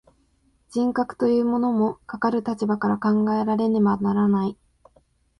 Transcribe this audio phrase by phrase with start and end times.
[0.71, 4.57] 人格というものも、かかる立場から考えられねばならない。